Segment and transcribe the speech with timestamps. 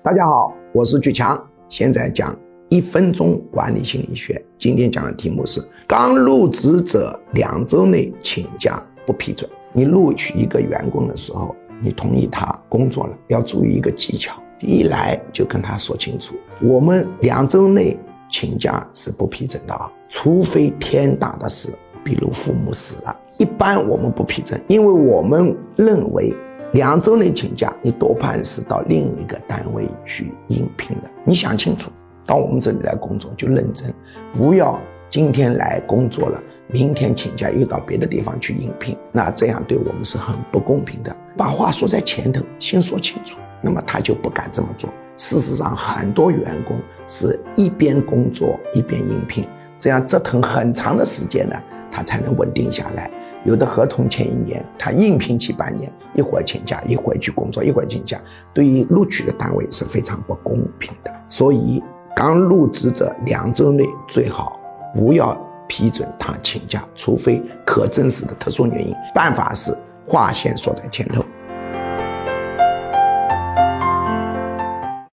[0.00, 1.36] 大家好，我是巨强，
[1.68, 2.34] 现在讲
[2.68, 4.40] 一分钟管理心理学。
[4.56, 9.50] 今天讲的题目是：刚入职者两周内请假不批准。
[9.72, 17.98] 你录取一个员工的时候，你同意他工作了，要注意一个技巧，一来就跟他说清楚，我们两周内
[18.30, 21.70] 请假是不批准的啊，除非天大的事，
[22.04, 26.32] 比如父母死了，一般我们不批准，因为我们认为。
[26.72, 31.08] 两周内请假，你多半是到另一个单位去应聘的。
[31.24, 31.90] 你想清楚，
[32.26, 33.92] 到我们这里来工作就认真，
[34.32, 34.78] 不要
[35.08, 41.14] 今天来工作了，明天请假又到别的地方去应聘，那这样对我们是很不公平的。
[41.38, 44.90] 把话说在前头，先说清楚，那么他就不敢这么做。
[45.16, 46.76] 事实上，很多员工
[47.08, 49.46] 是一边工作一边应聘，
[49.78, 51.56] 这样折腾很长的时间呢，
[51.90, 53.10] 他才能稳定下来。
[53.44, 58.20] 有的合同签一年，他应聘期半年，一会儿请假，一会儿去工作，一会儿请假，
[58.52, 61.12] 对于录取的单位是非常不公平的。
[61.28, 61.82] 所以，
[62.14, 64.58] 刚入职者两周内最好
[64.94, 68.94] 不要批准他请假，除非可证实的特殊原因。
[69.14, 71.24] 办法是划线锁在前头。